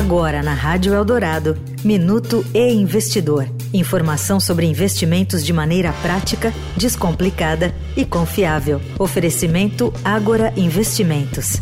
Agora 0.00 0.42
na 0.42 0.54
Rádio 0.54 0.94
Eldorado, 0.94 1.58
Minuto 1.84 2.42
e 2.54 2.72
Investidor. 2.72 3.46
Informação 3.70 4.40
sobre 4.40 4.64
investimentos 4.64 5.44
de 5.44 5.52
maneira 5.52 5.92
prática, 6.00 6.54
descomplicada 6.74 7.74
e 7.94 8.06
confiável. 8.06 8.80
Oferecimento 8.98 9.92
Agora 10.02 10.54
Investimentos. 10.56 11.58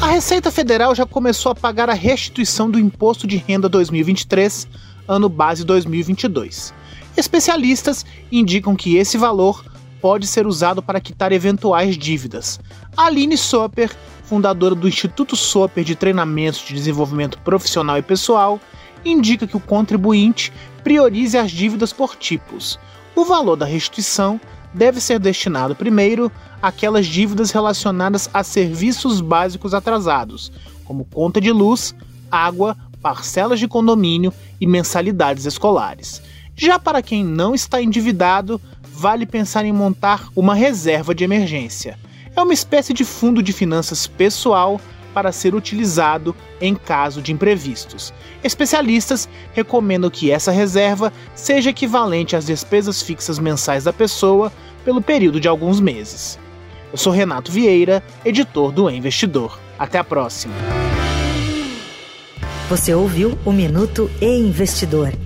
A 0.00 0.06
Receita 0.06 0.50
Federal 0.50 0.94
já 0.94 1.04
começou 1.04 1.52
a 1.52 1.54
pagar 1.54 1.90
a 1.90 1.94
restituição 1.94 2.70
do 2.70 2.78
Imposto 2.78 3.26
de 3.26 3.36
Renda 3.36 3.68
2023, 3.68 4.66
ano 5.06 5.28
base 5.28 5.66
2022. 5.66 6.72
Especialistas 7.14 8.06
indicam 8.32 8.74
que 8.74 8.96
esse 8.96 9.18
valor 9.18 9.62
pode 10.00 10.26
ser 10.26 10.46
usado 10.46 10.82
para 10.82 11.00
quitar 11.00 11.32
eventuais 11.32 11.96
dívidas. 11.96 12.60
Aline 12.96 13.36
Soper, 13.36 13.94
fundadora 14.24 14.74
do 14.74 14.88
Instituto 14.88 15.36
Soper 15.36 15.84
de 15.84 15.94
Treinamentos 15.94 16.60
de 16.60 16.74
Desenvolvimento 16.74 17.38
Profissional 17.38 17.98
e 17.98 18.02
Pessoal, 18.02 18.60
indica 19.04 19.46
que 19.46 19.56
o 19.56 19.60
contribuinte 19.60 20.52
priorize 20.82 21.36
as 21.36 21.50
dívidas 21.50 21.92
por 21.92 22.16
tipos. 22.16 22.78
O 23.14 23.24
valor 23.24 23.56
da 23.56 23.66
restituição 23.66 24.40
deve 24.74 25.00
ser 25.00 25.18
destinado 25.18 25.74
primeiro 25.74 26.30
àquelas 26.60 27.06
dívidas 27.06 27.50
relacionadas 27.50 28.28
a 28.32 28.44
serviços 28.44 29.20
básicos 29.20 29.72
atrasados, 29.72 30.52
como 30.84 31.04
conta 31.04 31.40
de 31.40 31.50
luz, 31.50 31.94
água, 32.30 32.76
parcelas 33.00 33.58
de 33.58 33.68
condomínio 33.68 34.32
e 34.60 34.66
mensalidades 34.66 35.46
escolares. 35.46 36.20
Já 36.54 36.78
para 36.78 37.02
quem 37.02 37.24
não 37.24 37.54
está 37.54 37.82
endividado, 37.82 38.60
vale 38.96 39.26
pensar 39.26 39.64
em 39.66 39.72
montar 39.72 40.28
uma 40.34 40.54
reserva 40.54 41.14
de 41.14 41.22
emergência. 41.22 41.98
É 42.34 42.42
uma 42.42 42.54
espécie 42.54 42.94
de 42.94 43.04
fundo 43.04 43.42
de 43.42 43.52
finanças 43.52 44.06
pessoal 44.06 44.80
para 45.12 45.32
ser 45.32 45.54
utilizado 45.54 46.34
em 46.60 46.74
caso 46.74 47.20
de 47.20 47.32
imprevistos. 47.32 48.12
Especialistas 48.42 49.28
recomendam 49.52 50.10
que 50.10 50.30
essa 50.30 50.50
reserva 50.50 51.12
seja 51.34 51.70
equivalente 51.70 52.36
às 52.36 52.46
despesas 52.46 53.02
fixas 53.02 53.38
mensais 53.38 53.84
da 53.84 53.92
pessoa 53.92 54.52
pelo 54.84 55.02
período 55.02 55.40
de 55.40 55.48
alguns 55.48 55.78
meses. 55.78 56.38
Eu 56.90 56.98
sou 56.98 57.12
Renato 57.12 57.52
Vieira, 57.52 58.02
editor 58.24 58.72
do 58.72 58.88
Investidor. 58.90 59.58
Até 59.78 59.98
a 59.98 60.04
próxima. 60.04 60.54
Você 62.70 62.94
ouviu 62.94 63.38
o 63.44 63.52
Minuto 63.52 64.10
e 64.20 64.26
Investidor. 64.26 65.12